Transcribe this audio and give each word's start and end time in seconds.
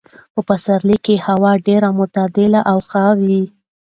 په 0.33 0.41
پسرلي 0.47 0.97
کې 1.05 1.23
هوا 1.27 1.51
ډېره 1.67 1.89
معتدله 1.97 2.61
او 2.71 2.77
ښه 2.89 3.05
وي. 3.19 3.41